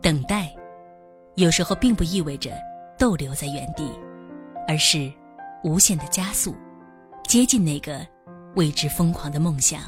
[0.00, 0.54] 等待，
[1.34, 2.52] 有时候并不意味着
[2.96, 3.90] 逗留在原地，
[4.66, 5.12] 而是
[5.64, 6.54] 无限的加速，
[7.26, 8.06] 接近那个
[8.54, 9.80] 为之疯狂的梦想。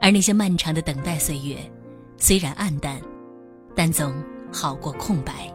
[0.00, 1.56] 而那些漫长的等待岁月，
[2.16, 3.00] 虽然暗淡，
[3.74, 4.14] 但总
[4.52, 5.52] 好过空白。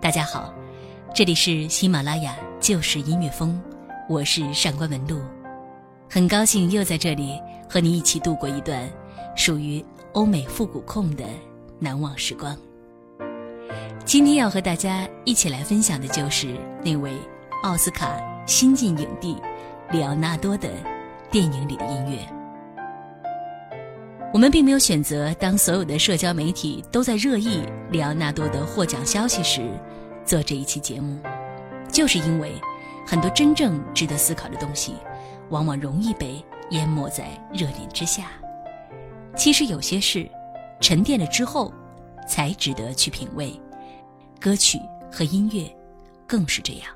[0.00, 0.54] 大家好，
[1.12, 3.60] 这里是喜马拉雅旧时音乐风，
[4.08, 5.20] 我是上官文露，
[6.08, 8.88] 很高兴又在这里和你一起度过一段
[9.34, 11.24] 属于欧美复古控的。
[11.78, 12.56] 难忘时光。
[14.04, 17.12] 今天要和大家一起来分享的就是那位
[17.64, 19.36] 奥斯卡新晋影帝
[19.90, 20.70] 里奥纳多的
[21.30, 22.18] 电影里的音乐。
[24.32, 29.68] 我们并没有选择当所有的社交媒体都在热议里奥纳多的获奖消息时
[30.24, 31.18] 做这一期节目，
[31.90, 32.52] 就是因为
[33.06, 34.94] 很多真正值得思考的东西，
[35.50, 38.28] 往往容易被淹没在热点之下。
[39.34, 40.28] 其实有些事。
[40.80, 41.72] 沉淀了之后，
[42.28, 43.58] 才值得去品味。
[44.40, 44.78] 歌曲
[45.10, 45.64] 和音乐，
[46.26, 46.88] 更是这样。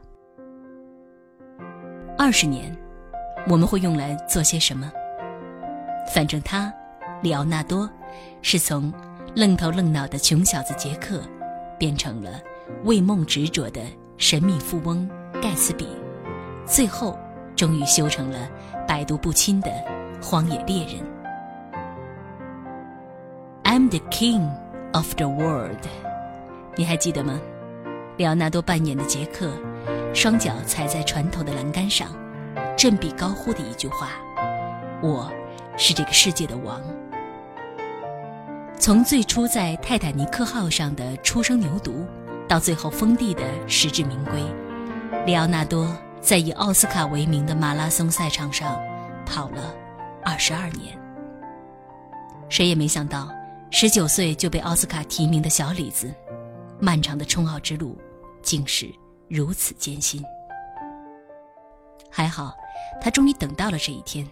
[2.18, 2.76] 二十年，
[3.48, 4.92] 我们会用来做些什么？
[6.14, 6.72] 反正他，
[7.22, 7.88] 里奥纳多，
[8.42, 8.92] 是从
[9.34, 11.22] 愣头愣脑的穷小子杰克，
[11.78, 12.40] 变成了
[12.84, 13.80] 为梦执着的
[14.18, 15.08] 神秘富翁
[15.40, 15.88] 盖茨比，
[16.66, 17.18] 最后
[17.56, 18.48] 终于修成了
[18.86, 19.70] 百毒不侵的
[20.20, 21.19] 荒野猎人。
[23.88, 24.48] The king
[24.92, 25.84] of the world，
[26.76, 27.40] 你还记得吗？
[28.18, 29.50] 里奥纳多扮演的杰克，
[30.14, 32.06] 双脚踩在船头的栏杆上，
[32.76, 34.10] 振臂高呼的一句话
[35.02, 35.32] ：“我
[35.76, 36.80] 是这个世界的王。”
[38.78, 42.06] 从最初在泰坦尼克号上的初生牛犊，
[42.46, 44.40] 到最后封地的实至名归，
[45.26, 48.80] 里奥纳多在以奥斯卡为名的马拉松赛场上
[49.26, 49.74] 跑了
[50.22, 50.96] 二十二年。
[52.48, 53.28] 谁也没想到。
[53.72, 56.12] 十九岁就被奥斯卡提名的小李子，
[56.80, 57.96] 漫长的冲奥之路，
[58.42, 58.92] 竟是
[59.28, 60.22] 如此艰辛。
[62.10, 62.52] 还好，
[63.00, 64.28] 他终于等到了这一天，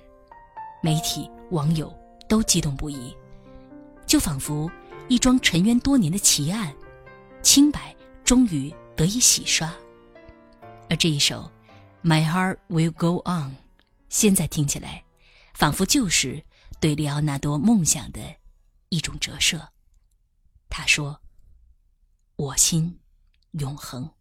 [0.83, 1.95] 媒体、网友
[2.29, 3.17] 都激动不已，
[4.07, 4.69] 就仿佛
[5.07, 6.75] 一桩沉冤多年的奇案，
[7.41, 7.95] 清白
[8.25, 9.73] 终于得以洗刷。
[10.91, 11.49] 而这一首
[12.07, 13.51] 《My Heart Will Go On》，
[14.09, 15.05] 现在听起来，
[15.55, 16.43] 仿佛就是
[16.81, 18.21] 对里奥纳多梦想的。
[18.89, 19.73] 一种折射。
[20.69, 21.21] 他说
[22.37, 23.01] ：“我心
[23.53, 24.15] 永恒。”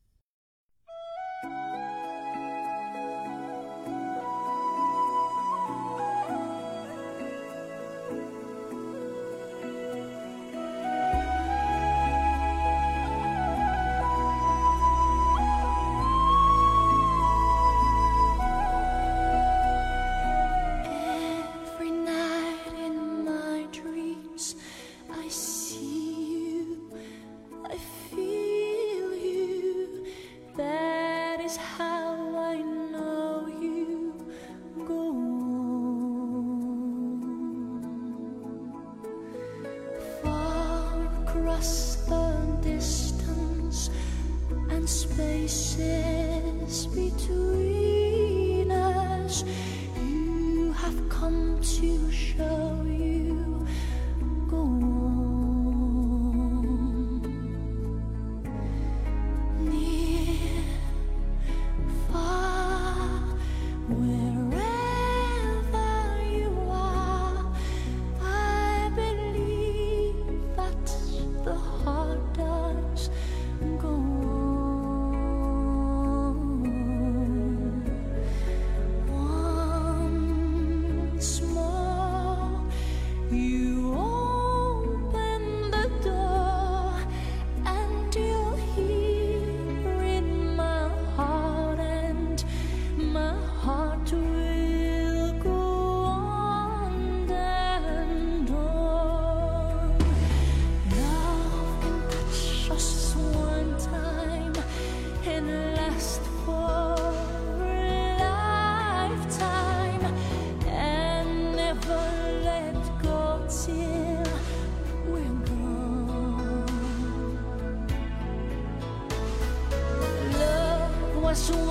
[121.37, 121.66] es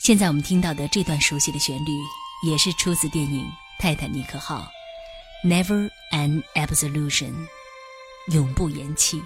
[0.00, 1.92] 现在我们听到的这段熟悉的旋律，
[2.42, 3.44] 也是出自电影
[3.78, 4.66] 《泰坦尼克号》
[5.46, 7.34] ，Never an Absolution，
[8.32, 9.22] 永不言弃。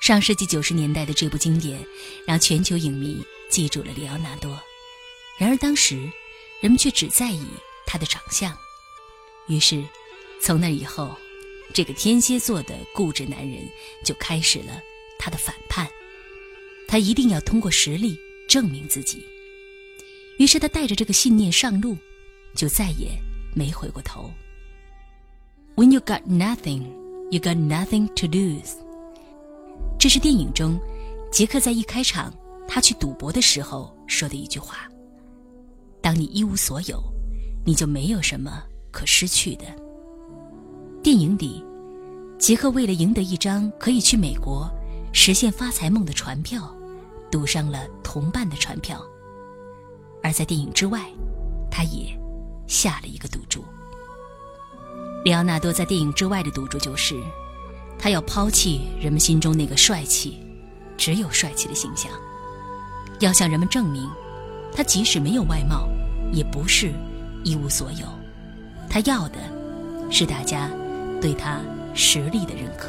[0.00, 1.86] 上世纪九十年代的这部经典，
[2.26, 4.60] 让全球影迷记住了里奥纳多。
[5.38, 6.10] 然而当时，
[6.60, 7.46] 人们却只在意
[7.86, 8.58] 他的长相。
[9.46, 9.84] 于是，
[10.42, 11.16] 从那以后，
[11.72, 13.64] 这个天蝎座的固执男人
[14.04, 14.82] 就开始了
[15.16, 15.88] 他的反叛。
[16.88, 19.24] 他一定要通过实力证明自己。
[20.38, 21.96] 于是他带着这个信念上路，
[22.54, 23.10] 就再也
[23.54, 24.30] 没回过头。
[25.74, 26.84] When you got nothing,
[27.30, 28.74] you got nothing to lose。
[29.98, 30.78] 这是电影中
[31.32, 32.32] 杰克在一开场
[32.68, 34.88] 他去赌博的时候说的一句话。
[36.00, 37.02] 当你一无所有，
[37.64, 38.62] 你就没有什么
[38.92, 39.64] 可失去的。
[41.02, 41.64] 电影里，
[42.38, 44.70] 杰克为了赢得一张可以去美国
[45.12, 46.74] 实现发财梦的船票，
[47.30, 49.04] 赌上了同伴的船票。
[50.26, 51.00] 而在电影之外，
[51.70, 52.12] 他也
[52.66, 53.64] 下了一个赌注。
[55.24, 57.14] 里奥纳多在电影之外的赌注就是，
[57.96, 60.44] 他要抛弃人们心中那个帅气、
[60.96, 62.10] 只有帅气的形象，
[63.20, 64.04] 要向人们证明，
[64.74, 65.88] 他即使没有外貌，
[66.32, 66.92] 也不是
[67.44, 68.04] 一无所有。
[68.90, 69.38] 他要的，
[70.10, 70.68] 是大家
[71.20, 71.60] 对他
[71.94, 72.88] 实力的认可。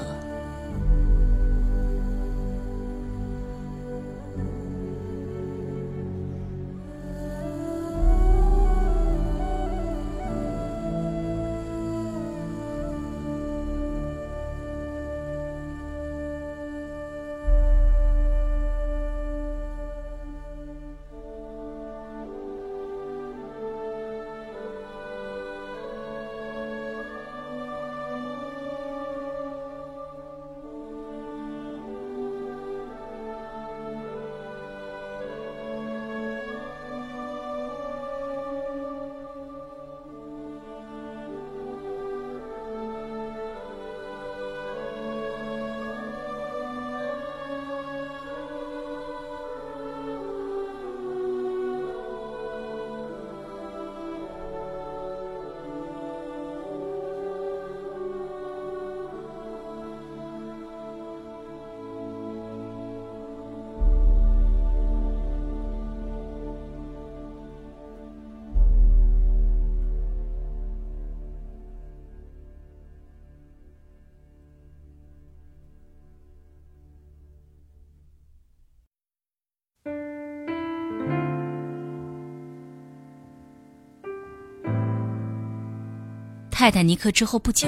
[86.60, 87.68] 泰坦尼克之后不久，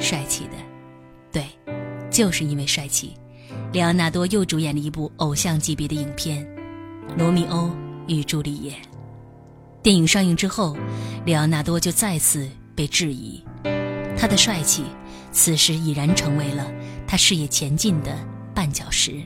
[0.00, 0.52] 帅气的，
[1.30, 1.46] 对，
[2.10, 3.12] 就是因为帅气，
[3.70, 6.42] 里奥纳多又主演了一部偶像级别的影片
[7.18, 7.70] 《罗密欧
[8.06, 8.70] 与朱丽叶》。
[9.82, 10.74] 电影上映之后，
[11.26, 13.44] 里奥纳多就再次被质疑，
[14.16, 14.84] 他的帅气
[15.30, 16.72] 此时已然成为了
[17.06, 18.16] 他事业前进的
[18.54, 19.20] 绊脚石。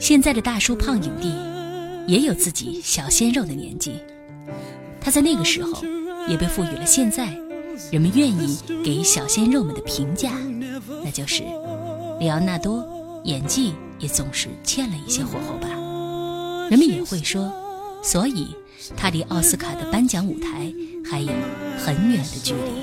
[0.00, 1.32] 现在的大叔胖影帝，
[2.12, 4.00] 也有自己小鲜肉的年纪，
[5.00, 5.80] 他在那个时候
[6.26, 7.32] 也被赋予了现在。
[7.90, 10.32] 人们愿意给小鲜肉们的评价，
[11.04, 11.42] 那就是
[12.20, 12.86] 里奥纳多
[13.24, 15.68] 演技也总是欠了一些火候吧。
[16.70, 17.52] 人们也会说，
[18.02, 18.48] 所以
[18.96, 20.72] 他离奥斯卡的颁奖舞台
[21.04, 21.28] 还有
[21.78, 22.82] 很远的距离。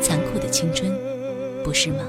[0.00, 0.92] 残酷的青春，
[1.64, 2.04] 不是吗？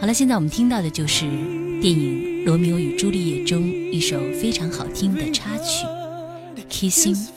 [0.00, 1.22] 好了，现在我们听到的就是
[1.82, 5.84] 电影《罗密欧与朱丽叶》中一首非常好听的插曲
[6.70, 7.28] 《Kissing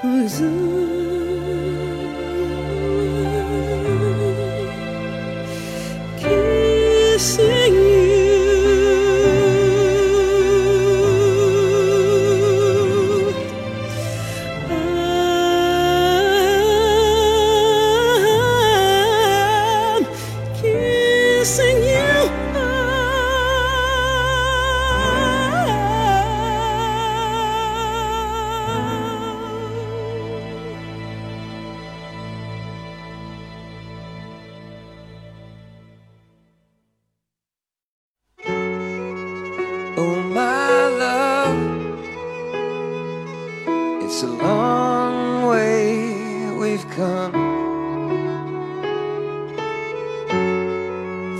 [0.00, 0.52] Cause I'm
[6.18, 7.51] kissing.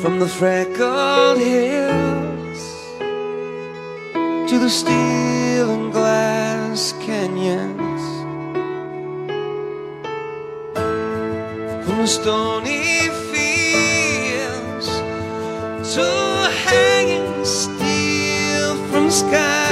[0.03, 2.61] From the freckled hills
[4.51, 8.03] to the steel and glass canyons,
[11.87, 14.89] from the stony fields
[15.95, 16.05] to
[16.67, 19.69] hanging steel from sky.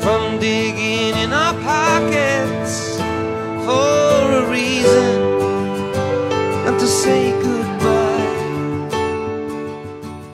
[0.00, 2.96] From digging in our pockets
[3.66, 5.21] for a reason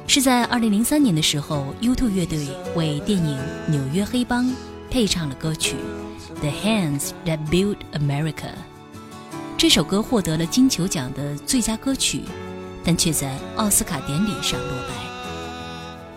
[0.07, 3.39] 是在二零零三年的时候，U2 乐队为电影
[3.71, 4.45] 《纽约黑帮》
[4.91, 5.77] 配唱了歌曲
[6.41, 8.33] 《The Hands That Built America》。
[9.57, 12.23] 这首歌获得了金球奖的最佳歌曲，
[12.85, 14.95] 但却在奥斯卡典礼上落败。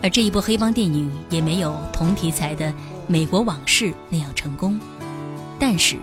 [0.02, 2.66] 而这一部黑帮电影也没有同题材的
[3.08, 4.80] 《美国往事》那样成功，
[5.60, 5.98] 但是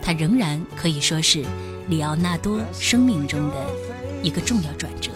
[0.00, 1.44] 它仍然可以说是
[1.88, 3.56] 里奥纳多生命中的
[4.22, 5.10] 一个重要转折。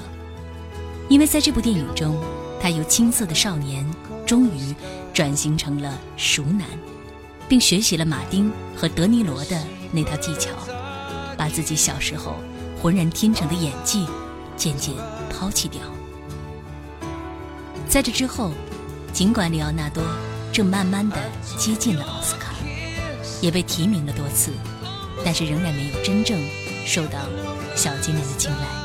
[1.09, 2.19] 因为在这部电影中，
[2.61, 3.87] 他由青涩的少年
[4.27, 4.75] 终于
[5.13, 6.67] 转型成了熟男，
[7.49, 9.63] 并学习了马丁和德尼罗的
[9.93, 10.51] 那套技巧，
[11.37, 12.37] 把自己小时候
[12.81, 14.07] 浑然天成的演技
[14.57, 14.95] 渐渐
[15.29, 15.83] 抛弃掉。
[17.87, 18.51] 在这之后，
[19.13, 20.03] 尽管里奥纳多
[20.51, 21.17] 正慢慢的
[21.59, 22.55] 接近了奥斯卡，
[23.43, 24.51] 也被提名了多次，
[25.23, 26.41] 但是仍然没有真正
[26.87, 27.19] 受到
[27.77, 28.84] 小金人的青睐。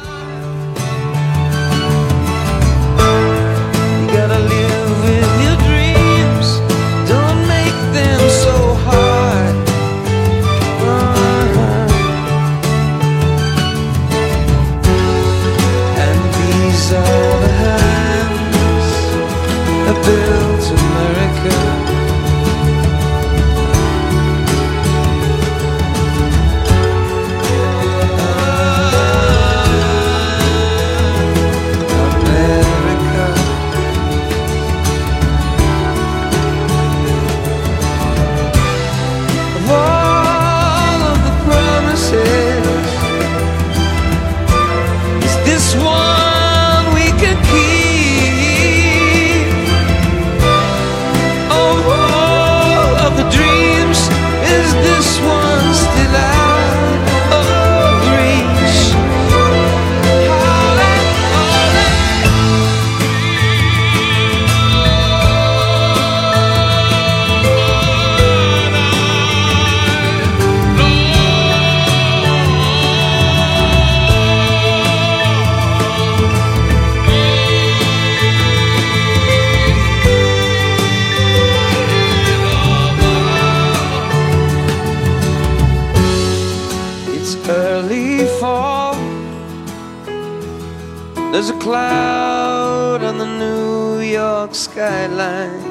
[91.59, 95.65] Cloud on the New York skyline.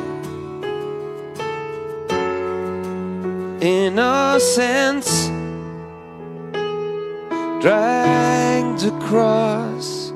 [3.60, 5.28] Innocence
[7.62, 10.12] dragged across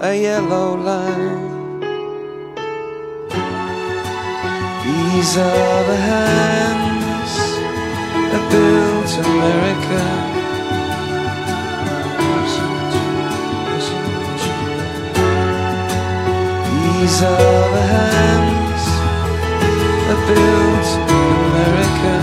[0.00, 1.80] a yellow line.
[4.84, 7.32] These are the hands
[8.30, 10.33] that built America.
[17.04, 18.84] These are the hands
[20.08, 22.13] that built America.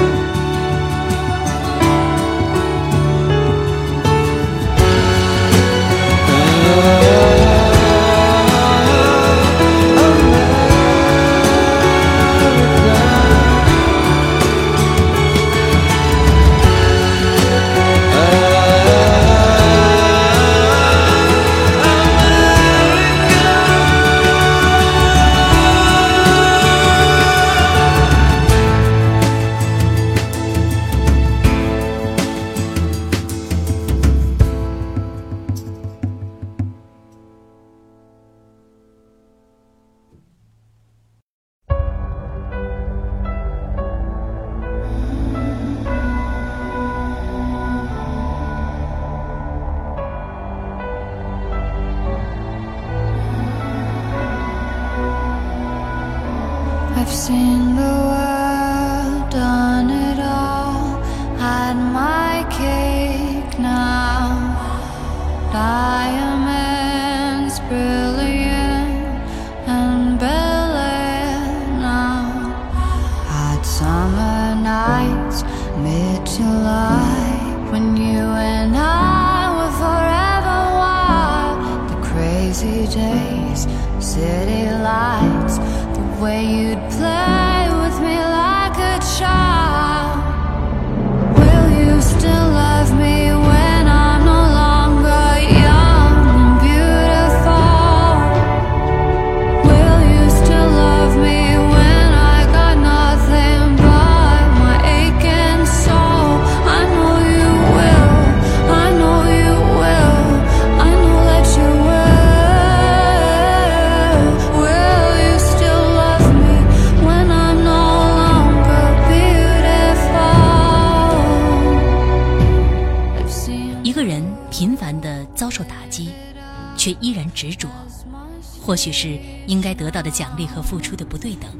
[128.71, 131.51] 或许是应该得到的奖励和付出的不对等，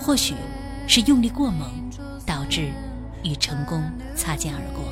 [0.00, 0.34] 或许
[0.84, 1.70] 是用力过猛，
[2.26, 2.72] 导致
[3.22, 4.82] 与成功擦肩而过，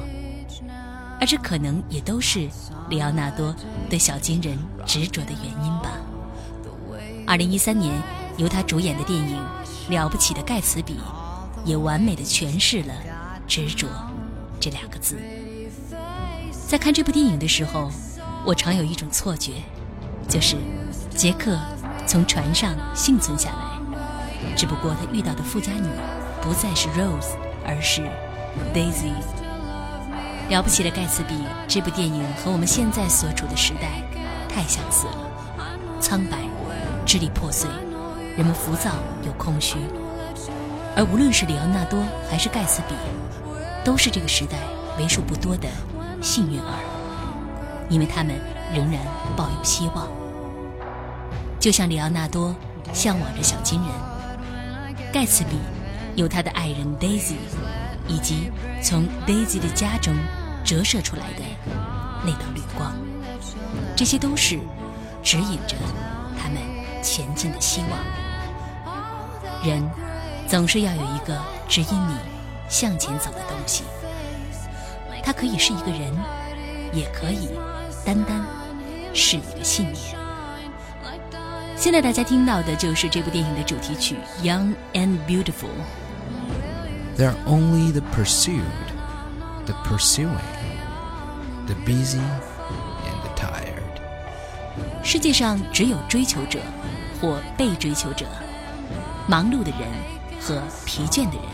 [1.20, 2.48] 而这可能也都是
[2.88, 3.52] 里奥纳多
[3.90, 5.94] 对小金人执着的原因吧。
[7.26, 8.00] 二零一三年，
[8.36, 9.36] 由他主演的电影
[9.90, 10.94] 《了不起的盖茨比》，
[11.64, 12.94] 也完美的诠释了
[13.48, 13.88] “执着”
[14.62, 15.18] 这两个字。
[16.68, 17.90] 在看这部电影的时候，
[18.46, 19.54] 我常有一种错觉，
[20.28, 20.56] 就是
[21.10, 21.58] 杰克
[22.06, 25.88] 从船上幸存下来，只不过他遇到的富家女
[26.40, 28.02] 不再是 Rose，而是
[28.74, 29.12] Daisy。
[30.48, 31.34] 了不起的盖茨比
[31.68, 34.02] 这部电影和我们现在所处的时代
[34.48, 35.16] 太相似了，
[36.00, 36.38] 苍白、
[37.06, 37.70] 支离破碎，
[38.36, 38.90] 人们浮躁
[39.24, 39.78] 又空虚。
[40.94, 42.94] 而无论是里奥纳多还是盖茨比，
[43.82, 44.58] 都是这个时代
[44.98, 45.68] 为数不多的
[46.20, 46.76] 幸运儿，
[47.92, 48.34] 因为他们
[48.74, 49.02] 仍然
[49.36, 50.08] 抱有希望。
[51.60, 52.54] 就像里奥纳多
[52.94, 53.90] 向往着小金人，
[55.12, 55.58] 盖茨比
[56.16, 57.34] 有他的爱人 Daisy，
[58.08, 58.50] 以及
[58.82, 60.14] 从 Daisy 的家中
[60.64, 61.44] 折射出来的
[62.24, 62.92] 那道绿光，
[63.94, 64.58] 这些都是
[65.22, 65.76] 指引着
[66.40, 66.56] 他们
[67.02, 68.00] 前进的希望。
[69.62, 69.86] 人
[70.48, 72.16] 总是要有一个指引你
[72.68, 73.84] 向前走的东西，
[75.22, 76.12] 它可以是一个人，
[76.92, 77.50] 也可以
[78.04, 78.44] 单单
[79.14, 80.16] 是一个信念。
[81.76, 85.68] 现在大家听到的就是这部电影的主题曲《Young and Beautiful》。
[87.18, 88.62] They're only the pursued,
[89.66, 90.30] the pursuing,
[91.66, 93.82] the busy, and the tired.
[95.04, 96.60] 世界上只有追求者
[97.20, 98.26] 或被追求者，
[99.28, 99.88] 忙碌的人
[100.40, 101.44] 和疲倦的人。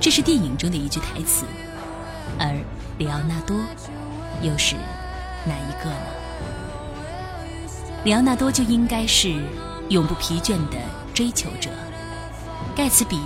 [0.00, 1.44] 这是电影中的一句台词，
[2.38, 2.54] 而
[2.98, 3.56] 里奥纳多
[4.42, 4.76] 又是
[5.44, 5.96] 哪一个呢？
[8.04, 9.42] 里奥纳多就应该是
[9.88, 10.76] 永不疲倦的
[11.12, 11.70] 追求者，
[12.76, 13.20] 盖茨比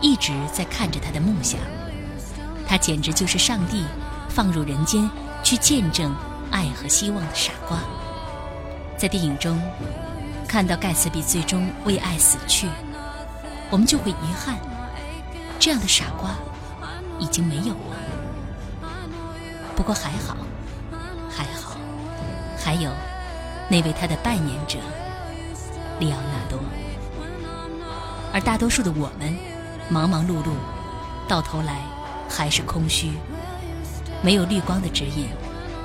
[0.00, 1.58] 一直在看着他的梦想，
[2.66, 3.84] 他简直就是上帝
[4.28, 5.08] 放入人间
[5.42, 6.14] 去见证
[6.50, 7.78] 爱和希望的傻瓜。
[8.98, 9.60] 在电影中，
[10.46, 12.68] 看到盖茨比最终为爱死去，
[13.70, 14.56] 我们就会遗憾，
[15.58, 16.30] 这样的傻瓜
[17.18, 17.96] 已经没有了。
[19.74, 20.36] 不过，还好，
[22.64, 22.90] 还有
[23.68, 24.78] 那位他的扮演者
[25.98, 26.58] 里奥纳多。
[28.32, 29.34] 而大多数的我们，
[29.88, 30.52] 忙忙碌碌，
[31.28, 31.80] 到头来
[32.28, 33.12] 还是空虚，
[34.22, 35.26] 没有绿光的指引，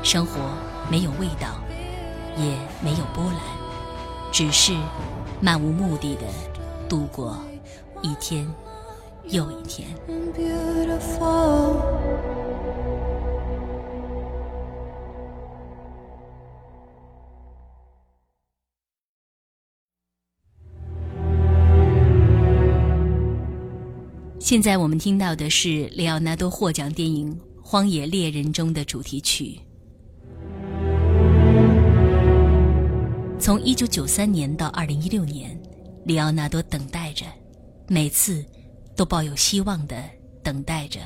[0.04, 0.34] 生活
[0.90, 1.48] 没有味道，
[2.38, 3.42] 也没有波澜，
[4.32, 4.74] 只是
[5.42, 6.22] 漫无目的的
[6.88, 7.38] 度过
[8.02, 8.48] 一天
[9.24, 9.90] 又一天。
[24.48, 29.60] 现在我们听到的是里奥纳多获奖电影《荒野猎人》中的主题曲。
[33.38, 35.62] 从1993年到2016年，
[36.06, 37.26] 里奥纳多等待着，
[37.90, 38.42] 每次
[38.96, 40.02] 都抱有希望的
[40.42, 41.02] 等待着。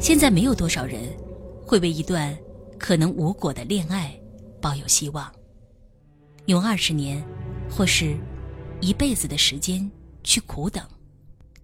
[0.00, 1.02] 现在没有多少人
[1.64, 2.36] 会为一段
[2.80, 4.12] 可能无果的恋爱
[4.60, 5.32] 抱有希望，
[6.46, 7.24] 用二十年，
[7.70, 8.16] 或是
[8.84, 9.90] 一辈子的时间
[10.22, 10.86] 去苦等，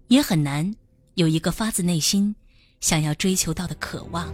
[0.07, 0.73] 也很难
[1.13, 2.35] 有一个发自内心
[2.79, 4.33] 想要追求到的渴望，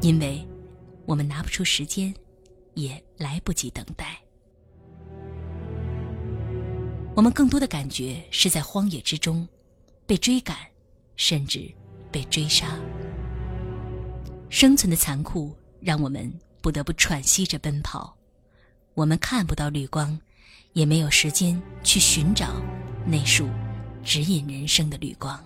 [0.00, 0.46] 因为
[1.06, 2.14] 我们拿不出时间，
[2.74, 4.16] 也来不及等待。
[7.16, 9.48] 我们更多的感觉是在荒野之中，
[10.06, 10.56] 被追赶，
[11.16, 11.68] 甚至
[12.12, 12.78] 被追杀。
[14.50, 16.32] 生存的残酷让我们
[16.62, 18.16] 不得不喘息着奔跑。
[18.94, 20.16] 我们看不到绿光，
[20.73, 22.61] 也没有时间去寻找
[23.05, 23.49] 那束
[24.03, 25.39] 指引人生的绿光。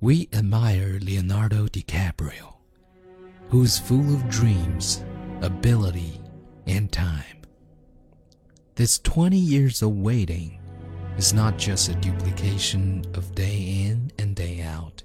[0.00, 2.54] We admire Leonardo DiCaprio,
[3.50, 5.02] who's full of dreams,
[5.40, 6.20] ability,
[6.66, 7.42] and time.
[8.76, 10.60] This 20 years of waiting
[11.16, 15.02] is not just a duplication of day in and day out.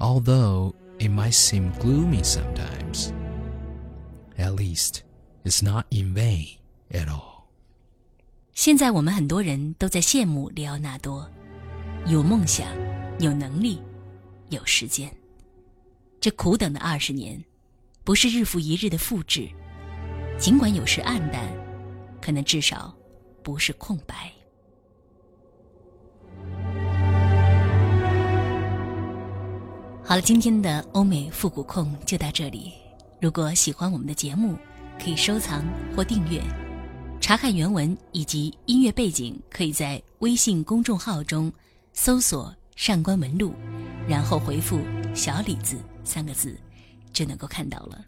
[0.00, 3.12] Although it might seem gloomy sometimes,
[4.36, 5.04] at least
[5.44, 6.58] it's not in vain
[6.90, 7.29] at all.
[8.53, 11.27] 现在我们很多人都在羡慕里奥纳多，
[12.05, 12.67] 有梦想，
[13.19, 13.81] 有能力，
[14.49, 15.09] 有时间。
[16.19, 17.41] 这苦等的二十年，
[18.03, 19.49] 不是日复一日的复制，
[20.37, 21.49] 尽管有时暗淡，
[22.21, 22.93] 可能至少
[23.41, 24.31] 不是空白。
[30.03, 32.73] 好了，今天的欧美复古控就到这里。
[33.21, 34.57] 如果喜欢我们的节目，
[34.99, 36.41] 可以收藏或订阅。
[37.31, 41.49] 查看原文以及音乐背景，可以在微信公众号中
[41.93, 43.53] 搜索“上官文录”，
[44.05, 44.81] 然后回复
[45.15, 46.59] “小李子”三个字，
[47.13, 48.03] 就能够看到了。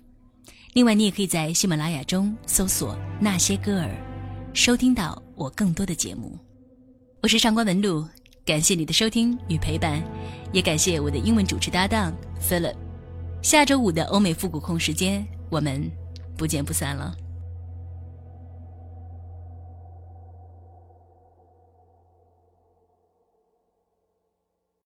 [0.73, 3.95] 另外，你也可以在喜马拉雅中搜索“那些歌儿”，
[4.53, 6.37] 收听到我更多的节目。
[7.21, 8.05] 我是上官文录，
[8.45, 10.03] 感谢你的收听与陪伴，
[10.51, 12.75] 也感谢我的英文主持搭档 Philip。
[13.41, 15.89] 下周五的欧美复古控时间，我们
[16.35, 17.15] 不见不散了。